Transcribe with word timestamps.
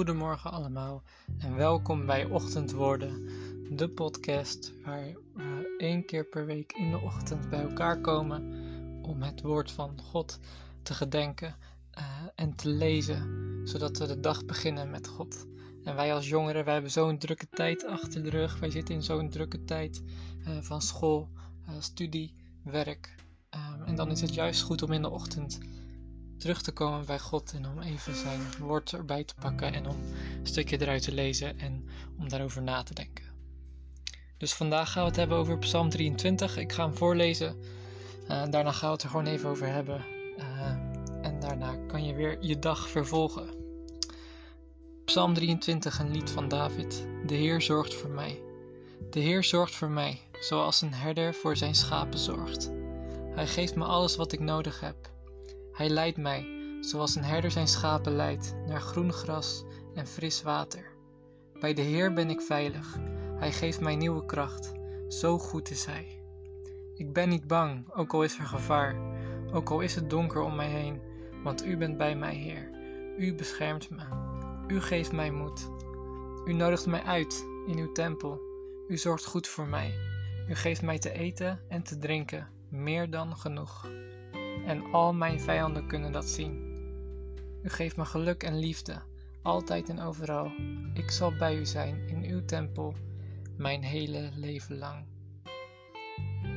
Goedemorgen 0.00 0.52
allemaal 0.52 1.02
en 1.38 1.56
welkom 1.56 2.06
bij 2.06 2.24
Ochtendwoorden, 2.24 3.24
de 3.76 3.88
podcast 3.88 4.72
waar 4.84 5.16
we 5.34 5.74
één 5.78 6.04
keer 6.04 6.24
per 6.24 6.46
week 6.46 6.72
in 6.72 6.90
de 6.90 6.98
ochtend 6.98 7.50
bij 7.50 7.60
elkaar 7.60 8.00
komen 8.00 8.42
om 9.02 9.22
het 9.22 9.42
woord 9.42 9.70
van 9.70 10.00
God 10.00 10.38
te 10.82 10.94
gedenken 10.94 11.56
uh, 11.98 12.04
en 12.34 12.54
te 12.54 12.68
lezen, 12.68 13.60
zodat 13.64 13.98
we 13.98 14.06
de 14.06 14.20
dag 14.20 14.44
beginnen 14.44 14.90
met 14.90 15.08
God. 15.08 15.46
En 15.84 15.94
wij 15.94 16.14
als 16.14 16.28
jongeren, 16.28 16.64
wij 16.64 16.72
hebben 16.72 16.90
zo'n 16.90 17.18
drukke 17.18 17.48
tijd 17.50 17.86
achter 17.86 18.22
de 18.22 18.30
rug. 18.30 18.58
Wij 18.58 18.70
zitten 18.70 18.94
in 18.94 19.02
zo'n 19.02 19.30
drukke 19.30 19.64
tijd 19.64 20.02
uh, 20.46 20.58
van 20.60 20.82
school, 20.82 21.28
uh, 21.68 21.74
studie, 21.78 22.34
werk. 22.64 23.14
Um, 23.50 23.82
en 23.82 23.94
dan 23.94 24.10
is 24.10 24.20
het 24.20 24.34
juist 24.34 24.62
goed 24.62 24.82
om 24.82 24.92
in 24.92 25.02
de 25.02 25.10
ochtend 25.10 25.58
terug 26.40 26.62
te 26.62 26.72
komen 26.72 27.06
bij 27.06 27.18
God 27.18 27.52
en 27.52 27.66
om 27.66 27.80
even 27.80 28.16
zijn 28.16 28.40
woord 28.58 28.92
erbij 28.92 29.24
te 29.24 29.34
pakken 29.40 29.72
en 29.72 29.86
om 29.86 29.96
een 30.40 30.46
stukje 30.46 30.80
eruit 30.80 31.02
te 31.02 31.12
lezen 31.12 31.58
en 31.58 31.88
om 32.18 32.28
daarover 32.28 32.62
na 32.62 32.82
te 32.82 32.94
denken. 32.94 33.24
Dus 34.38 34.52
vandaag 34.52 34.92
gaan 34.92 35.02
we 35.02 35.08
het 35.08 35.18
hebben 35.18 35.38
over 35.38 35.58
Psalm 35.58 35.88
23. 35.88 36.56
Ik 36.56 36.72
ga 36.72 36.84
hem 36.84 36.96
voorlezen. 36.96 37.56
Uh, 38.22 38.44
daarna 38.50 38.72
gaan 38.72 38.88
we 38.88 38.94
het 38.94 39.02
er 39.02 39.08
gewoon 39.08 39.26
even 39.26 39.50
over 39.50 39.66
hebben. 39.66 40.04
Uh, 40.38 40.70
en 41.22 41.40
daarna 41.40 41.76
kan 41.86 42.04
je 42.04 42.14
weer 42.14 42.36
je 42.40 42.58
dag 42.58 42.88
vervolgen. 42.88 43.48
Psalm 45.04 45.34
23, 45.34 45.98
een 45.98 46.10
lied 46.10 46.30
van 46.30 46.48
David. 46.48 47.06
De 47.26 47.34
Heer 47.34 47.62
zorgt 47.62 47.94
voor 47.94 48.10
mij. 48.10 48.40
De 49.10 49.20
Heer 49.20 49.44
zorgt 49.44 49.74
voor 49.74 49.90
mij, 49.90 50.20
zoals 50.40 50.80
een 50.80 50.94
herder 50.94 51.34
voor 51.34 51.56
zijn 51.56 51.74
schapen 51.74 52.18
zorgt. 52.18 52.70
Hij 53.34 53.46
geeft 53.46 53.74
me 53.74 53.84
alles 53.84 54.16
wat 54.16 54.32
ik 54.32 54.40
nodig 54.40 54.80
heb. 54.80 55.10
Hij 55.72 55.88
leidt 55.88 56.16
mij, 56.16 56.46
zoals 56.80 57.14
een 57.14 57.24
herder 57.24 57.50
zijn 57.50 57.68
schapen 57.68 58.12
leidt, 58.12 58.56
naar 58.66 58.80
groen 58.80 59.12
gras 59.12 59.64
en 59.94 60.06
fris 60.06 60.42
water. 60.42 60.84
Bij 61.60 61.74
de 61.74 61.82
Heer 61.82 62.12
ben 62.12 62.30
ik 62.30 62.40
veilig. 62.40 62.98
Hij 63.36 63.52
geeft 63.52 63.80
mij 63.80 63.96
nieuwe 63.96 64.24
kracht. 64.24 64.72
Zo 65.08 65.38
goed 65.38 65.70
is 65.70 65.84
Hij. 65.84 66.22
Ik 66.94 67.12
ben 67.12 67.28
niet 67.28 67.46
bang, 67.46 67.92
ook 67.92 68.12
al 68.12 68.22
is 68.22 68.38
er 68.38 68.44
gevaar, 68.44 68.96
ook 69.52 69.70
al 69.70 69.80
is 69.80 69.94
het 69.94 70.10
donker 70.10 70.40
om 70.40 70.56
mij 70.56 70.68
heen, 70.68 71.00
want 71.42 71.64
U 71.64 71.76
bent 71.76 71.96
bij 71.96 72.16
mij, 72.16 72.34
Heer. 72.34 72.70
U 73.18 73.34
beschermt 73.34 73.90
me. 73.90 74.02
U 74.68 74.80
geeft 74.80 75.12
mij 75.12 75.30
moed. 75.30 75.70
U 76.44 76.52
nodigt 76.52 76.86
mij 76.86 77.02
uit 77.02 77.46
in 77.66 77.78
uw 77.78 77.92
tempel. 77.92 78.40
U 78.88 78.96
zorgt 78.96 79.24
goed 79.24 79.48
voor 79.48 79.66
mij. 79.66 79.94
U 80.48 80.54
geeft 80.54 80.82
mij 80.82 80.98
te 80.98 81.12
eten 81.12 81.60
en 81.68 81.82
te 81.82 81.98
drinken, 81.98 82.48
meer 82.68 83.10
dan 83.10 83.36
genoeg 83.36 83.88
en 84.66 84.92
al 84.92 85.12
mijn 85.12 85.40
vijanden 85.40 85.86
kunnen 85.86 86.12
dat 86.12 86.28
zien. 86.28 86.68
U 87.62 87.68
geeft 87.68 87.96
me 87.96 88.04
geluk 88.04 88.42
en 88.42 88.58
liefde, 88.58 89.02
altijd 89.42 89.88
en 89.88 90.00
overal. 90.00 90.50
Ik 90.94 91.10
zal 91.10 91.36
bij 91.36 91.56
u 91.56 91.66
zijn 91.66 92.08
in 92.08 92.24
uw 92.24 92.44
tempel, 92.44 92.94
mijn 93.56 93.82
hele 93.82 94.30
leven 94.34 94.78
lang. 94.78 95.04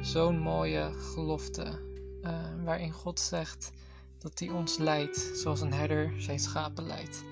Zo'n 0.01 0.39
mooie 0.39 0.93
gelofte, 0.93 1.79
uh, 2.21 2.63
waarin 2.63 2.91
God 2.91 3.19
zegt 3.19 3.71
dat 4.17 4.39
hij 4.39 4.49
ons 4.49 4.77
leidt, 4.77 5.31
zoals 5.33 5.61
een 5.61 5.73
herder 5.73 6.21
zijn 6.21 6.39
schapen 6.39 6.85
leidt, 6.85 7.23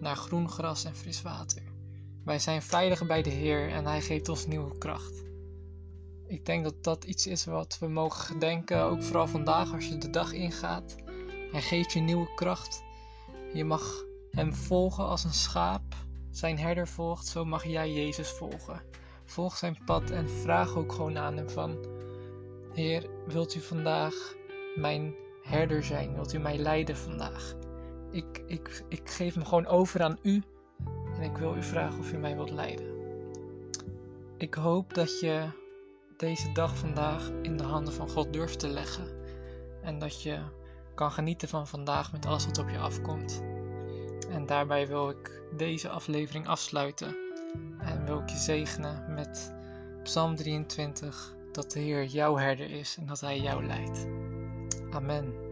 naar 0.00 0.16
groen 0.16 0.48
gras 0.48 0.84
en 0.84 0.96
fris 0.96 1.22
water. 1.22 1.62
Wij 2.24 2.38
zijn 2.38 2.62
veilig 2.62 3.06
bij 3.06 3.22
de 3.22 3.30
Heer 3.30 3.68
en 3.68 3.86
Hij 3.86 4.00
geeft 4.00 4.28
ons 4.28 4.46
nieuwe 4.46 4.78
kracht 4.78 5.24
ik 6.26 6.46
denk 6.46 6.64
dat 6.64 6.84
dat 6.84 7.04
iets 7.04 7.26
is 7.26 7.44
wat 7.44 7.76
we 7.80 7.88
mogen 7.88 8.20
gedenken, 8.20 8.82
ook 8.82 9.02
vooral 9.02 9.28
vandaag 9.28 9.72
als 9.72 9.88
je 9.88 9.98
de 9.98 10.10
dag 10.10 10.32
ingaat. 10.32 10.94
Hij 11.50 11.62
geeft 11.62 11.92
je 11.92 12.00
nieuwe 12.00 12.34
kracht. 12.34 12.82
Je 13.52 13.64
mag 13.64 14.04
hem 14.30 14.54
volgen 14.54 15.06
als 15.06 15.24
een 15.24 15.32
schaap 15.32 15.94
zijn 16.30 16.58
herder 16.58 16.88
volgt, 16.88 17.26
zo 17.26 17.44
mag 17.44 17.64
jij 17.64 17.92
Jezus 17.92 18.30
volgen. 18.30 18.82
Volg 19.24 19.56
zijn 19.56 19.78
pad 19.84 20.10
en 20.10 20.30
vraag 20.30 20.76
ook 20.76 20.92
gewoon 20.92 21.18
aan 21.18 21.36
hem 21.36 21.50
van: 21.50 21.76
Heer, 22.72 23.10
wilt 23.26 23.54
u 23.54 23.60
vandaag 23.60 24.14
mijn 24.74 25.14
herder 25.42 25.84
zijn? 25.84 26.14
Wilt 26.14 26.32
u 26.32 26.38
mij 26.38 26.58
leiden 26.58 26.96
vandaag? 26.96 27.54
Ik, 28.10 28.42
ik, 28.46 28.84
ik 28.88 29.10
geef 29.10 29.36
me 29.36 29.44
gewoon 29.44 29.66
over 29.66 30.02
aan 30.02 30.18
u 30.22 30.42
en 31.14 31.22
ik 31.22 31.36
wil 31.36 31.56
u 31.56 31.62
vragen 31.62 31.98
of 31.98 32.12
u 32.12 32.16
mij 32.16 32.34
wilt 32.34 32.50
leiden. 32.50 32.94
Ik 34.36 34.54
hoop 34.54 34.94
dat 34.94 35.20
je 35.20 35.48
deze 36.16 36.52
dag 36.52 36.76
vandaag 36.76 37.30
in 37.42 37.56
de 37.56 37.64
handen 37.64 37.92
van 37.92 38.10
God 38.10 38.32
durft 38.32 38.58
te 38.58 38.68
leggen. 38.68 39.06
En 39.82 39.98
dat 39.98 40.22
je 40.22 40.38
kan 40.94 41.12
genieten 41.12 41.48
van 41.48 41.66
vandaag 41.66 42.12
met 42.12 42.26
alles 42.26 42.46
wat 42.46 42.58
op 42.58 42.68
je 42.68 42.78
afkomt. 42.78 43.42
En 44.30 44.46
daarbij 44.46 44.86
wil 44.86 45.10
ik 45.10 45.42
deze 45.56 45.88
aflevering 45.88 46.46
afsluiten. 46.46 47.16
En 47.78 48.04
wil 48.04 48.18
ik 48.18 48.28
je 48.28 48.36
zegenen 48.36 49.14
met 49.14 49.54
Psalm 50.02 50.36
23. 50.36 51.34
Dat 51.52 51.72
de 51.72 51.80
Heer 51.80 52.04
jouw 52.04 52.36
herder 52.36 52.70
is 52.70 52.96
en 53.00 53.06
dat 53.06 53.20
Hij 53.20 53.40
jou 53.40 53.66
leidt. 53.66 54.06
Amen. 54.90 55.45